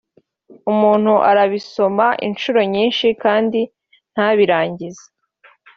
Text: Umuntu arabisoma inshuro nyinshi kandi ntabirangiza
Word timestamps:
Umuntu 0.71 1.13
arabisoma 1.29 2.07
inshuro 2.27 2.59
nyinshi 2.73 3.07
kandi 3.23 3.59
ntabirangiza 4.13 5.05